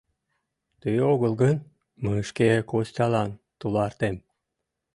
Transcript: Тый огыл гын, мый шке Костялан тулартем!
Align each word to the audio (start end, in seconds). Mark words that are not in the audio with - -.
Тый 0.81 0.97
огыл 1.11 1.33
гын, 1.41 1.57
мый 2.03 2.19
шке 2.29 2.47
Костялан 2.71 3.29
тулартем! 3.59 4.15